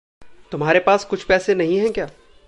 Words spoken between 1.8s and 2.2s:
क्या?